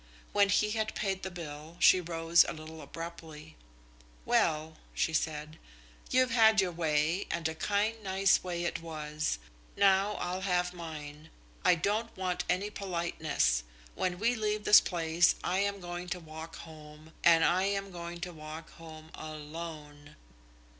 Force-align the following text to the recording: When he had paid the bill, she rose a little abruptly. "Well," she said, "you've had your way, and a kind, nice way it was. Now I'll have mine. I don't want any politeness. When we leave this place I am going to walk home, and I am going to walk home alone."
When 0.33 0.49
he 0.49 0.71
had 0.71 0.95
paid 0.95 1.21
the 1.21 1.29
bill, 1.29 1.77
she 1.79 2.01
rose 2.01 2.43
a 2.45 2.53
little 2.53 2.81
abruptly. 2.81 3.55
"Well," 4.25 4.77
she 4.95 5.13
said, 5.13 5.59
"you've 6.09 6.31
had 6.31 6.59
your 6.59 6.71
way, 6.71 7.27
and 7.29 7.47
a 7.47 7.53
kind, 7.53 8.01
nice 8.03 8.43
way 8.43 8.63
it 8.65 8.81
was. 8.81 9.37
Now 9.77 10.13
I'll 10.13 10.41
have 10.41 10.73
mine. 10.73 11.29
I 11.63 11.75
don't 11.75 12.17
want 12.17 12.45
any 12.49 12.71
politeness. 12.71 13.63
When 13.93 14.17
we 14.17 14.33
leave 14.33 14.63
this 14.63 14.81
place 14.81 15.35
I 15.43 15.59
am 15.59 15.79
going 15.79 16.09
to 16.09 16.19
walk 16.19 16.55
home, 16.55 17.13
and 17.23 17.45
I 17.45 17.65
am 17.65 17.91
going 17.91 18.21
to 18.21 18.33
walk 18.33 18.71
home 18.71 19.11
alone." 19.13 20.15